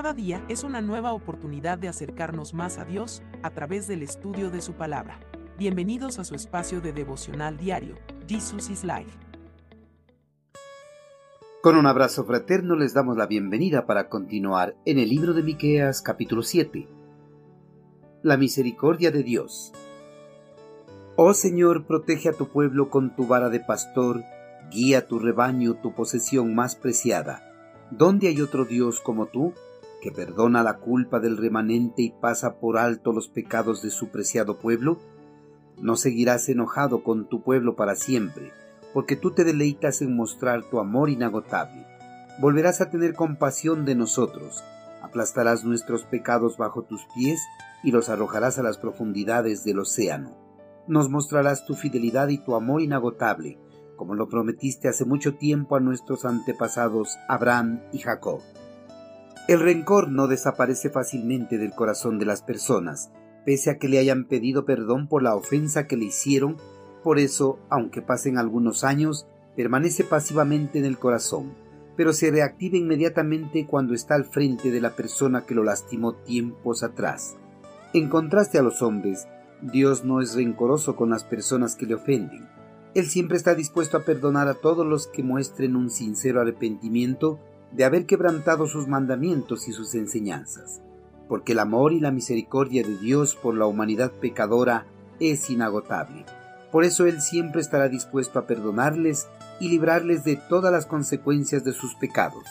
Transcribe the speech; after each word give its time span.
Cada 0.00 0.14
día 0.14 0.42
es 0.48 0.64
una 0.64 0.80
nueva 0.80 1.12
oportunidad 1.12 1.76
de 1.76 1.86
acercarnos 1.86 2.54
más 2.54 2.78
a 2.78 2.86
Dios 2.86 3.22
a 3.42 3.50
través 3.50 3.86
del 3.86 4.02
estudio 4.02 4.50
de 4.50 4.62
su 4.62 4.72
palabra. 4.72 5.20
Bienvenidos 5.58 6.18
a 6.18 6.24
su 6.24 6.34
espacio 6.34 6.80
de 6.80 6.94
devocional 6.94 7.58
diario, 7.58 7.96
Jesus 8.26 8.70
is 8.70 8.82
Life. 8.82 9.10
Con 11.62 11.76
un 11.76 11.84
abrazo 11.84 12.24
fraterno 12.24 12.76
les 12.76 12.94
damos 12.94 13.18
la 13.18 13.26
bienvenida 13.26 13.84
para 13.84 14.08
continuar 14.08 14.74
en 14.86 14.98
el 14.98 15.10
libro 15.10 15.34
de 15.34 15.42
Miqueas 15.42 16.00
capítulo 16.00 16.40
7. 16.44 16.88
La 18.22 18.38
misericordia 18.38 19.10
de 19.10 19.22
Dios. 19.22 19.70
Oh 21.16 21.34
Señor, 21.34 21.84
protege 21.84 22.30
a 22.30 22.32
tu 22.32 22.48
pueblo 22.48 22.88
con 22.88 23.14
tu 23.14 23.26
vara 23.26 23.50
de 23.50 23.60
pastor, 23.60 24.24
guía 24.70 25.06
tu 25.06 25.18
rebaño, 25.18 25.74
tu 25.74 25.94
posesión 25.94 26.54
más 26.54 26.74
preciada. 26.74 27.42
¿Dónde 27.90 28.28
hay 28.28 28.40
otro 28.40 28.64
Dios 28.64 29.02
como 29.02 29.26
tú, 29.26 29.52
que 30.00 30.12
perdona 30.12 30.62
la 30.62 30.78
culpa 30.78 31.20
del 31.20 31.36
remanente 31.36 32.02
y 32.02 32.10
pasa 32.10 32.58
por 32.58 32.78
alto 32.78 33.12
los 33.12 33.28
pecados 33.28 33.82
de 33.82 33.90
su 33.90 34.08
preciado 34.08 34.58
pueblo? 34.58 34.98
No 35.78 35.96
seguirás 35.96 36.48
enojado 36.48 37.02
con 37.02 37.28
tu 37.28 37.42
pueblo 37.42 37.76
para 37.76 37.94
siempre, 37.94 38.52
porque 38.92 39.16
tú 39.16 39.30
te 39.32 39.44
deleitas 39.44 40.02
en 40.02 40.16
mostrar 40.16 40.62
tu 40.64 40.78
amor 40.80 41.10
inagotable. 41.10 41.86
Volverás 42.40 42.80
a 42.80 42.90
tener 42.90 43.14
compasión 43.14 43.84
de 43.84 43.94
nosotros, 43.94 44.62
aplastarás 45.02 45.64
nuestros 45.64 46.04
pecados 46.04 46.56
bajo 46.56 46.82
tus 46.82 47.02
pies 47.14 47.40
y 47.82 47.92
los 47.92 48.08
arrojarás 48.08 48.58
a 48.58 48.62
las 48.62 48.78
profundidades 48.78 49.64
del 49.64 49.78
océano. 49.78 50.36
Nos 50.86 51.08
mostrarás 51.08 51.66
tu 51.66 51.74
fidelidad 51.74 52.28
y 52.28 52.38
tu 52.38 52.54
amor 52.54 52.82
inagotable, 52.82 53.58
como 53.96 54.14
lo 54.14 54.28
prometiste 54.28 54.88
hace 54.88 55.04
mucho 55.04 55.36
tiempo 55.36 55.76
a 55.76 55.80
nuestros 55.80 56.24
antepasados 56.24 57.18
Abraham 57.28 57.80
y 57.92 57.98
Jacob. 57.98 58.40
El 59.50 59.58
rencor 59.58 60.12
no 60.12 60.28
desaparece 60.28 60.90
fácilmente 60.90 61.58
del 61.58 61.72
corazón 61.72 62.20
de 62.20 62.24
las 62.24 62.40
personas, 62.40 63.10
pese 63.44 63.70
a 63.70 63.78
que 63.78 63.88
le 63.88 63.98
hayan 63.98 64.26
pedido 64.26 64.64
perdón 64.64 65.08
por 65.08 65.24
la 65.24 65.34
ofensa 65.34 65.88
que 65.88 65.96
le 65.96 66.04
hicieron 66.04 66.56
por 67.02 67.18
eso, 67.18 67.58
aunque 67.68 68.00
pasen 68.00 68.38
algunos 68.38 68.84
años, 68.84 69.26
permanece 69.56 70.04
pasivamente 70.04 70.78
en 70.78 70.84
el 70.84 70.98
corazón, 70.98 71.52
pero 71.96 72.12
se 72.12 72.30
reactiva 72.30 72.76
inmediatamente 72.76 73.66
cuando 73.66 73.92
está 73.92 74.14
al 74.14 74.24
frente 74.24 74.70
de 74.70 74.80
la 74.80 74.90
persona 74.90 75.44
que 75.44 75.56
lo 75.56 75.64
lastimó 75.64 76.14
tiempos 76.14 76.84
atrás. 76.84 77.36
En 77.92 78.08
contraste 78.08 78.56
a 78.56 78.62
los 78.62 78.82
hombres, 78.82 79.26
Dios 79.62 80.04
no 80.04 80.20
es 80.20 80.36
rencoroso 80.36 80.94
con 80.94 81.10
las 81.10 81.24
personas 81.24 81.74
que 81.74 81.86
le 81.86 81.96
ofenden. 81.96 82.48
Él 82.94 83.06
siempre 83.06 83.36
está 83.36 83.56
dispuesto 83.56 83.96
a 83.96 84.04
perdonar 84.04 84.46
a 84.46 84.54
todos 84.54 84.86
los 84.86 85.08
que 85.08 85.24
muestren 85.24 85.74
un 85.74 85.90
sincero 85.90 86.40
arrepentimiento 86.40 87.40
de 87.72 87.84
haber 87.84 88.06
quebrantado 88.06 88.66
sus 88.66 88.88
mandamientos 88.88 89.68
y 89.68 89.72
sus 89.72 89.94
enseñanzas, 89.94 90.80
porque 91.28 91.52
el 91.52 91.60
amor 91.60 91.92
y 91.92 92.00
la 92.00 92.10
misericordia 92.10 92.82
de 92.82 92.96
Dios 92.98 93.36
por 93.36 93.56
la 93.56 93.66
humanidad 93.66 94.10
pecadora 94.12 94.86
es 95.20 95.48
inagotable. 95.50 96.24
Por 96.72 96.84
eso 96.84 97.06
Él 97.06 97.20
siempre 97.20 97.60
estará 97.60 97.88
dispuesto 97.88 98.38
a 98.38 98.46
perdonarles 98.46 99.28
y 99.60 99.68
librarles 99.68 100.24
de 100.24 100.36
todas 100.36 100.72
las 100.72 100.86
consecuencias 100.86 101.64
de 101.64 101.72
sus 101.72 101.94
pecados. 101.94 102.44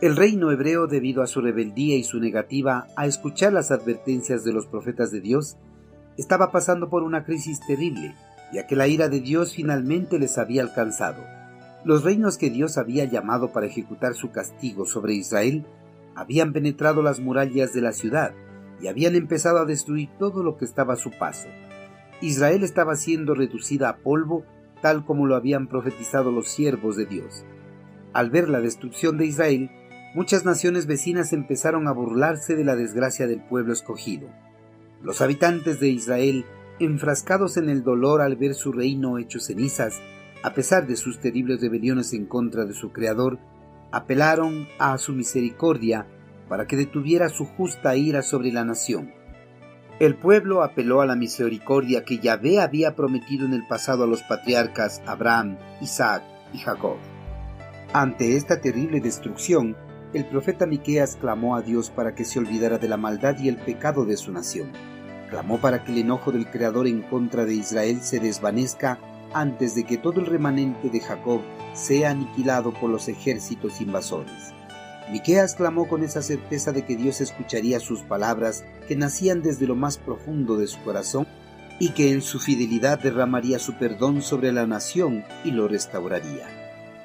El 0.00 0.16
reino 0.16 0.50
hebreo, 0.50 0.88
debido 0.88 1.22
a 1.22 1.28
su 1.28 1.40
rebeldía 1.40 1.96
y 1.96 2.02
su 2.02 2.18
negativa 2.18 2.88
a 2.96 3.06
escuchar 3.06 3.52
las 3.52 3.70
advertencias 3.70 4.44
de 4.44 4.52
los 4.52 4.66
profetas 4.66 5.12
de 5.12 5.20
Dios, 5.20 5.56
estaba 6.16 6.50
pasando 6.50 6.90
por 6.90 7.04
una 7.04 7.24
crisis 7.24 7.60
terrible, 7.60 8.16
ya 8.52 8.66
que 8.66 8.76
la 8.76 8.88
ira 8.88 9.08
de 9.08 9.20
Dios 9.20 9.54
finalmente 9.54 10.18
les 10.18 10.38
había 10.38 10.62
alcanzado. 10.62 11.22
Los 11.84 12.04
reinos 12.04 12.38
que 12.38 12.50
Dios 12.50 12.78
había 12.78 13.04
llamado 13.06 13.52
para 13.52 13.66
ejecutar 13.66 14.14
su 14.14 14.30
castigo 14.30 14.86
sobre 14.86 15.14
Israel 15.14 15.66
habían 16.14 16.52
penetrado 16.52 17.02
las 17.02 17.18
murallas 17.18 17.72
de 17.72 17.80
la 17.80 17.92
ciudad 17.92 18.34
y 18.80 18.86
habían 18.86 19.16
empezado 19.16 19.58
a 19.58 19.64
destruir 19.64 20.08
todo 20.18 20.42
lo 20.42 20.56
que 20.56 20.64
estaba 20.64 20.94
a 20.94 20.98
su 20.98 21.10
paso. 21.10 21.48
Israel 22.20 22.62
estaba 22.62 22.94
siendo 22.94 23.34
reducida 23.34 23.88
a 23.88 23.96
polvo 23.96 24.44
tal 24.80 25.04
como 25.04 25.26
lo 25.26 25.36
habían 25.36 25.66
profetizado 25.66 26.30
los 26.30 26.48
siervos 26.48 26.96
de 26.96 27.06
Dios. 27.06 27.44
Al 28.12 28.30
ver 28.30 28.48
la 28.48 28.60
destrucción 28.60 29.16
de 29.16 29.26
Israel, 29.26 29.70
muchas 30.14 30.44
naciones 30.44 30.86
vecinas 30.86 31.32
empezaron 31.32 31.88
a 31.88 31.92
burlarse 31.92 32.54
de 32.56 32.64
la 32.64 32.76
desgracia 32.76 33.26
del 33.26 33.40
pueblo 33.40 33.72
escogido. 33.72 34.28
Los 35.02 35.20
habitantes 35.20 35.80
de 35.80 35.88
Israel, 35.88 36.44
enfrascados 36.78 37.56
en 37.56 37.68
el 37.70 37.82
dolor 37.82 38.20
al 38.20 38.36
ver 38.36 38.54
su 38.54 38.72
reino 38.72 39.18
hecho 39.18 39.40
cenizas, 39.40 40.00
a 40.42 40.54
pesar 40.54 40.86
de 40.86 40.96
sus 40.96 41.20
terribles 41.20 41.60
rebeliones 41.60 42.12
en 42.12 42.26
contra 42.26 42.64
de 42.64 42.74
su 42.74 42.92
Creador, 42.92 43.38
apelaron 43.90 44.68
a 44.78 44.98
su 44.98 45.12
misericordia 45.12 46.06
para 46.48 46.66
que 46.66 46.76
detuviera 46.76 47.28
su 47.28 47.44
justa 47.44 47.96
ira 47.96 48.22
sobre 48.22 48.52
la 48.52 48.64
nación. 48.64 49.12
El 50.00 50.16
pueblo 50.16 50.62
apeló 50.62 51.00
a 51.00 51.06
la 51.06 51.14
misericordia 51.14 52.04
que 52.04 52.18
Yahvé 52.18 52.60
había 52.60 52.96
prometido 52.96 53.46
en 53.46 53.52
el 53.52 53.66
pasado 53.66 54.04
a 54.04 54.06
los 54.06 54.22
patriarcas 54.22 55.00
Abraham, 55.06 55.58
Isaac 55.80 56.24
y 56.52 56.58
Jacob. 56.58 56.96
Ante 57.92 58.36
esta 58.36 58.60
terrible 58.60 59.00
destrucción, 59.00 59.76
el 60.12 60.26
profeta 60.26 60.66
Miqueas 60.66 61.16
clamó 61.16 61.56
a 61.56 61.62
Dios 61.62 61.90
para 61.90 62.14
que 62.14 62.24
se 62.24 62.38
olvidara 62.38 62.78
de 62.78 62.88
la 62.88 62.96
maldad 62.96 63.38
y 63.38 63.48
el 63.48 63.58
pecado 63.58 64.04
de 64.04 64.16
su 64.16 64.32
nación. 64.32 64.72
Clamó 65.30 65.58
para 65.58 65.84
que 65.84 65.92
el 65.92 65.98
enojo 65.98 66.32
del 66.32 66.50
Creador 66.50 66.86
en 66.86 67.02
contra 67.02 67.44
de 67.44 67.54
Israel 67.54 68.00
se 68.00 68.18
desvanezca 68.18 68.98
antes 69.34 69.74
de 69.74 69.84
que 69.84 69.98
todo 69.98 70.20
el 70.20 70.26
remanente 70.26 70.90
de 70.90 71.00
Jacob 71.00 71.40
sea 71.74 72.10
aniquilado 72.10 72.72
por 72.72 72.90
los 72.90 73.08
ejércitos 73.08 73.80
invasores. 73.80 74.52
Miqueas 75.10 75.54
clamó 75.54 75.88
con 75.88 76.02
esa 76.04 76.22
certeza 76.22 76.72
de 76.72 76.84
que 76.84 76.96
Dios 76.96 77.20
escucharía 77.20 77.80
sus 77.80 78.00
palabras 78.00 78.64
que 78.88 78.96
nacían 78.96 79.42
desde 79.42 79.66
lo 79.66 79.74
más 79.74 79.98
profundo 79.98 80.56
de 80.56 80.66
su 80.66 80.80
corazón 80.82 81.26
y 81.78 81.90
que 81.90 82.12
en 82.12 82.22
su 82.22 82.38
fidelidad 82.38 83.00
derramaría 83.00 83.58
su 83.58 83.74
perdón 83.74 84.22
sobre 84.22 84.52
la 84.52 84.66
nación 84.66 85.24
y 85.44 85.50
lo 85.50 85.68
restauraría. 85.68 86.46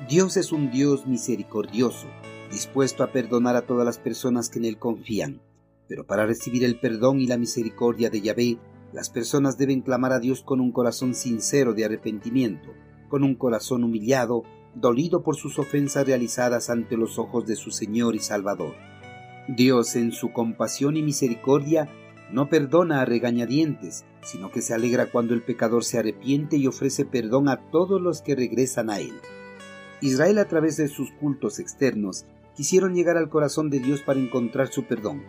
Dios 0.08 0.38
es 0.38 0.52
un 0.52 0.70
Dios 0.70 1.08
misericordioso, 1.08 2.08
dispuesto 2.52 3.04
a 3.04 3.12
perdonar 3.12 3.56
a 3.56 3.64
todas 3.64 3.86
las 3.86 3.98
personas 3.98 4.50
que 4.50 4.60
en 4.60 4.66
Él 4.66 4.78
confían. 4.78 5.42
Pero 5.88 6.06
para 6.06 6.26
recibir 6.26 6.64
el 6.64 6.80
perdón 6.80 7.20
y 7.20 7.28
la 7.28 7.38
misericordia 7.38 8.10
de 8.10 8.22
Yahvé, 8.22 8.58
las 8.94 9.10
personas 9.10 9.58
deben 9.58 9.82
clamar 9.82 10.14
a 10.14 10.20
Dios 10.20 10.42
con 10.44 10.62
un 10.62 10.72
corazón 10.72 11.14
sincero 11.14 11.74
de 11.74 11.86
arrepentimiento, 11.86 12.74
con 13.10 13.24
un 13.24 13.36
corazón 13.36 13.84
humillado 13.84 14.44
dolido 14.76 15.24
por 15.24 15.36
sus 15.36 15.60
ofensas 15.60 16.06
realizadas 16.06 16.70
ante 16.70 16.98
los 16.98 17.18
ojos 17.18 17.46
de 17.46 17.56
su 17.56 17.72
Señor 17.72 18.16
y 18.16 18.20
Salvador. 18.20 18.76
Dios, 19.48 19.96
en 19.96 20.12
su 20.12 20.32
compasión 20.32 20.98
y 20.98 21.02
misericordia, 21.02 21.90
no 22.32 22.50
perdona 22.50 23.02
a 23.02 23.06
regañadientes, 23.06 24.06
sino 24.24 24.52
que 24.52 24.62
se 24.62 24.74
alegra 24.74 25.08
cuando 25.08 25.34
el 25.34 25.42
pecador 25.42 25.84
se 25.84 25.98
arrepiente 25.98 26.58
y 26.58 26.68
ofrece 26.68 27.06
perdón 27.06 27.48
a 27.48 27.70
todos 27.72 28.02
los 28.02 28.22
que 28.22 28.36
regresan 28.36 28.90
a 28.90 29.00
Él. 29.00 29.14
Israel 30.02 30.38
a 30.38 30.46
través 30.46 30.78
de 30.78 30.90
sus 30.90 31.12
cultos 31.12 31.60
externos 31.60 32.26
quisieron 32.56 32.94
llegar 32.94 33.18
al 33.18 33.30
corazón 33.30 33.70
de 33.70 33.80
Dios 33.80 34.02
para 34.02 34.20
encontrar 34.20 34.68
su 34.68 34.84
perdón, 34.84 35.24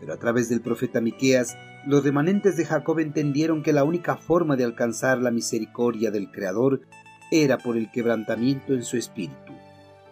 pero 0.00 0.12
a 0.12 0.16
través 0.16 0.48
del 0.48 0.60
profeta 0.60 1.00
Miqueas, 1.00 1.56
los 1.86 2.04
remanentes 2.04 2.56
de 2.56 2.64
Jacob 2.64 2.98
entendieron 2.98 3.62
que 3.62 3.72
la 3.72 3.84
única 3.84 4.16
forma 4.16 4.56
de 4.56 4.64
alcanzar 4.64 5.18
la 5.18 5.30
misericordia 5.30 6.10
del 6.10 6.30
Creador 6.30 6.82
era 7.30 7.58
por 7.58 7.76
el 7.76 7.90
quebrantamiento 7.90 8.74
en 8.74 8.84
su 8.84 8.96
espíritu. 8.96 9.52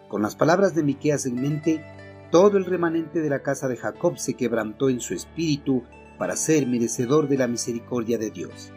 Con 0.07 0.21
las 0.21 0.35
palabras 0.35 0.75
de 0.75 0.83
Miqueas 0.83 1.25
en 1.25 1.35
mente, 1.35 1.83
todo 2.31 2.57
el 2.57 2.65
remanente 2.65 3.21
de 3.21 3.29
la 3.29 3.41
casa 3.41 3.67
de 3.67 3.77
Jacob 3.77 4.17
se 4.17 4.33
quebrantó 4.33 4.89
en 4.89 4.99
su 4.99 5.13
espíritu 5.13 5.83
para 6.17 6.35
ser 6.35 6.67
merecedor 6.67 7.27
de 7.27 7.37
la 7.37 7.47
misericordia 7.47 8.17
de 8.17 8.31
Dios. 8.31 8.71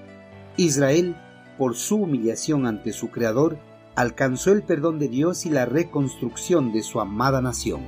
Israel, 0.56 1.16
por 1.58 1.74
su 1.74 1.96
humillación 1.96 2.66
ante 2.66 2.92
su 2.92 3.10
Creador, 3.10 3.58
alcanzó 3.96 4.52
el 4.52 4.62
perdón 4.62 4.98
de 4.98 5.08
Dios 5.08 5.46
y 5.46 5.50
la 5.50 5.66
reconstrucción 5.66 6.72
de 6.72 6.82
su 6.82 7.00
amada 7.00 7.40
nación. 7.40 7.82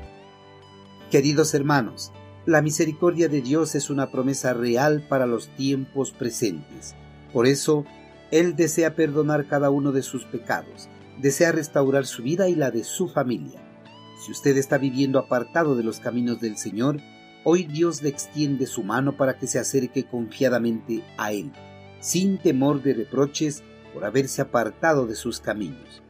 Queridos 1.10 1.54
hermanos, 1.54 2.12
la 2.44 2.60
misericordia 2.60 3.28
de 3.28 3.40
Dios 3.40 3.76
es 3.76 3.88
una 3.88 4.10
promesa 4.10 4.52
real 4.52 5.06
para 5.08 5.26
los 5.26 5.48
tiempos 5.50 6.10
presentes. 6.10 6.96
Por 7.32 7.46
eso, 7.46 7.84
él 8.32 8.56
desea 8.56 8.96
perdonar 8.96 9.46
cada 9.46 9.70
uno 9.70 9.92
de 9.92 10.02
sus 10.02 10.24
pecados, 10.24 10.88
desea 11.20 11.52
restaurar 11.52 12.04
su 12.04 12.22
vida 12.24 12.48
y 12.48 12.56
la 12.56 12.72
de 12.72 12.82
su 12.82 13.08
familia. 13.08 13.60
Si 14.24 14.32
usted 14.32 14.56
está 14.56 14.76
viviendo 14.76 15.20
apartado 15.20 15.76
de 15.76 15.84
los 15.84 16.00
caminos 16.00 16.40
del 16.40 16.56
Señor, 16.56 17.00
hoy 17.44 17.64
Dios 17.64 18.02
le 18.02 18.08
extiende 18.08 18.66
su 18.66 18.82
mano 18.82 19.16
para 19.16 19.38
que 19.38 19.46
se 19.46 19.60
acerque 19.60 20.04
confiadamente 20.04 21.04
a 21.18 21.32
Él, 21.32 21.52
sin 22.00 22.38
temor 22.38 22.82
de 22.82 22.94
reproches 22.94 23.62
por 23.94 24.04
haberse 24.04 24.42
apartado 24.42 25.06
de 25.06 25.14
sus 25.14 25.38
caminos. 25.38 26.02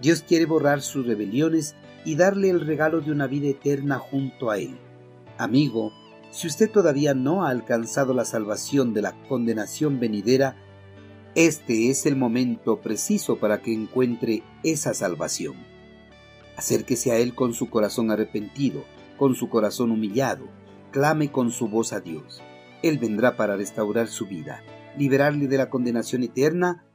Dios 0.00 0.24
quiere 0.26 0.46
borrar 0.46 0.80
sus 0.80 1.06
rebeliones 1.06 1.74
y 2.06 2.16
darle 2.16 2.48
el 2.48 2.66
regalo 2.66 3.02
de 3.02 3.12
una 3.12 3.26
vida 3.26 3.48
eterna 3.48 3.98
junto 3.98 4.50
a 4.50 4.58
Él. 4.58 4.78
Amigo, 5.36 5.92
si 6.30 6.46
usted 6.46 6.70
todavía 6.70 7.14
no 7.14 7.44
ha 7.44 7.50
alcanzado 7.50 8.14
la 8.14 8.24
salvación 8.24 8.94
de 8.94 9.02
la 9.02 9.12
condenación 9.28 9.98
venidera, 9.98 10.56
este 11.34 11.90
es 11.90 12.06
el 12.06 12.14
momento 12.14 12.80
preciso 12.80 13.38
para 13.38 13.60
que 13.60 13.72
encuentre 13.72 14.44
esa 14.62 14.94
salvación. 14.94 15.54
Acérquese 16.56 17.10
a 17.10 17.16
Él 17.18 17.34
con 17.34 17.54
su 17.54 17.68
corazón 17.68 18.12
arrepentido, 18.12 18.84
con 19.16 19.34
su 19.34 19.48
corazón 19.48 19.90
humillado, 19.90 20.46
clame 20.92 21.32
con 21.32 21.50
su 21.50 21.68
voz 21.68 21.92
a 21.92 22.00
Dios. 22.00 22.40
Él 22.84 22.98
vendrá 22.98 23.36
para 23.36 23.56
restaurar 23.56 24.06
su 24.06 24.26
vida, 24.26 24.62
liberarle 24.96 25.48
de 25.48 25.56
la 25.56 25.70
condenación 25.70 26.22
eterna 26.22 26.86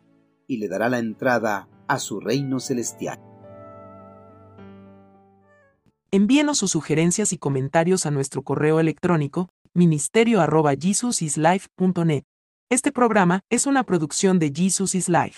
y 0.47 0.57
le 0.57 0.69
dará 0.69 0.87
la 0.87 0.99
entrada 0.99 1.67
a 1.87 1.99
su 1.99 2.21
reino 2.21 2.61
celestial. 2.61 3.19
Envíenos 6.11 6.57
sus 6.57 6.71
sugerencias 6.71 7.33
y 7.33 7.37
comentarios 7.37 8.07
a 8.07 8.11
nuestro 8.11 8.41
correo 8.41 8.79
electrónico 8.79 9.49
ministerio 9.75 10.41
arroba 10.41 10.73
Este 12.71 12.91
programa 12.91 13.41
es 13.51 13.67
una 13.67 13.83
producción 13.83 14.39
de 14.39 14.51
Jesus 14.51 14.95
is 14.95 15.07
Life. 15.07 15.27